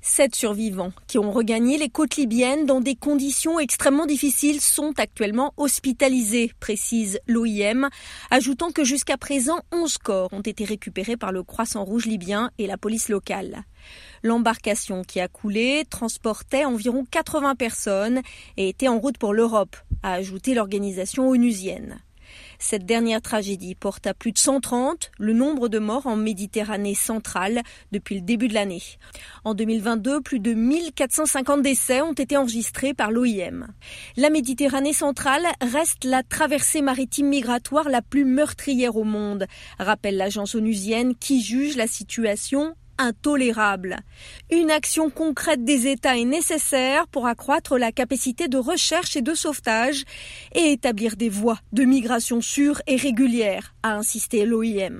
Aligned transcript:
Sept 0.00 0.34
survivants 0.34 0.92
qui 1.06 1.18
ont 1.18 1.30
regagné 1.30 1.76
les 1.76 1.90
côtes 1.90 2.16
libyennes 2.16 2.66
dans 2.66 2.80
des 2.80 2.94
conditions 2.94 3.60
extrêmement 3.60 4.06
difficiles 4.06 4.60
sont 4.60 4.92
actuellement 4.96 5.52
hospitalisés, 5.56 6.52
précise 6.60 7.20
l'OIM, 7.26 7.90
ajoutant 8.30 8.70
que 8.70 8.84
jusqu'à 8.84 9.18
présent 9.18 9.60
11 9.70 9.98
corps 9.98 10.32
ont 10.32 10.40
été 10.40 10.64
récupérés 10.64 11.16
par 11.16 11.30
le 11.30 11.42
Croissant 11.42 11.84
Rouge 11.84 12.06
libyen 12.06 12.50
et 12.58 12.66
la 12.66 12.78
police 12.78 13.10
locale. 13.10 13.64
L'embarcation 14.22 15.02
qui 15.02 15.20
a 15.20 15.28
coulé 15.28 15.84
transportait 15.90 16.64
environ 16.64 17.04
80 17.10 17.54
personnes 17.54 18.22
et 18.56 18.70
était 18.70 18.88
en 18.88 18.98
route 18.98 19.18
pour 19.18 19.34
l'Europe, 19.34 19.76
a 20.02 20.14
ajouté 20.14 20.54
l'organisation 20.54 21.28
onusienne. 21.28 21.98
Cette 22.58 22.86
dernière 22.86 23.22
tragédie 23.22 23.74
porte 23.74 24.06
à 24.06 24.14
plus 24.14 24.32
de 24.32 24.38
130 24.38 25.10
le 25.18 25.32
nombre 25.32 25.68
de 25.68 25.78
morts 25.78 26.06
en 26.06 26.16
Méditerranée 26.16 26.94
centrale 26.94 27.62
depuis 27.92 28.16
le 28.16 28.20
début 28.20 28.48
de 28.48 28.54
l'année. 28.54 28.82
En 29.44 29.54
2022, 29.54 30.20
plus 30.20 30.40
de 30.40 30.54
1450 30.54 31.62
décès 31.62 32.02
ont 32.02 32.12
été 32.12 32.36
enregistrés 32.36 32.94
par 32.94 33.10
l'OIM. 33.10 33.68
La 34.16 34.30
Méditerranée 34.30 34.92
centrale 34.92 35.46
reste 35.60 36.04
la 36.04 36.22
traversée 36.22 36.82
maritime 36.82 37.28
migratoire 37.28 37.88
la 37.88 38.02
plus 38.02 38.24
meurtrière 38.24 38.96
au 38.96 39.04
monde, 39.04 39.46
rappelle 39.78 40.16
l'agence 40.16 40.54
onusienne 40.54 41.14
qui 41.14 41.42
juge 41.42 41.76
la 41.76 41.86
situation 41.86 42.74
intolérable. 42.98 43.98
Une 44.50 44.70
action 44.70 45.10
concrète 45.10 45.64
des 45.64 45.86
États 45.86 46.18
est 46.18 46.24
nécessaire 46.24 47.08
pour 47.08 47.26
accroître 47.26 47.78
la 47.78 47.92
capacité 47.92 48.48
de 48.48 48.58
recherche 48.58 49.16
et 49.16 49.22
de 49.22 49.34
sauvetage 49.34 50.04
et 50.54 50.72
établir 50.72 51.16
des 51.16 51.28
voies 51.28 51.60
de 51.72 51.84
migration 51.84 52.40
sûres 52.40 52.82
et 52.86 52.96
régulières, 52.96 53.74
a 53.82 53.94
insisté 53.94 54.44
l'OIM. 54.44 54.98